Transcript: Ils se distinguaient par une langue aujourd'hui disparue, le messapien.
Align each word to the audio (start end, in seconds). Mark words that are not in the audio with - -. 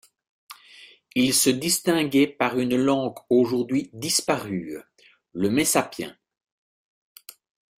Ils 1.13 1.31
se 1.35 1.51
distinguaient 1.51 2.25
par 2.25 2.57
une 2.57 2.75
langue 2.75 3.19
aujourd'hui 3.29 3.91
disparue, 3.93 4.75
le 5.31 5.51
messapien. 5.51 6.17